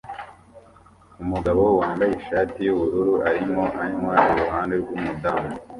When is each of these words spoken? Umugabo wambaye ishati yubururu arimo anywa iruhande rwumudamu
Umugabo 1.23 1.63
wambaye 1.79 2.11
ishati 2.19 2.57
yubururu 2.67 3.13
arimo 3.29 3.63
anywa 3.83 4.13
iruhande 4.31 4.73
rwumudamu 4.81 5.49